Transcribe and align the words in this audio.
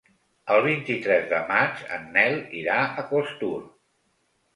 El 0.53 0.59
vint-i-tres 0.67 1.27
de 1.33 1.41
maig 1.51 1.83
en 1.97 2.07
Nel 2.15 2.39
irà 2.61 2.79
a 3.03 3.05
Costur. 3.13 3.53